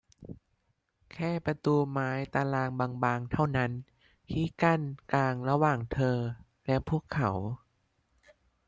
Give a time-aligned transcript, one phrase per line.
[1.13, 2.69] แค่ประตูไม้ตาราง
[3.03, 3.71] บาง ๆ เท่านั้น
[4.31, 4.81] ที่กั้น
[5.11, 6.17] กลางระหว่างเธอ
[6.65, 7.31] และพวกเขา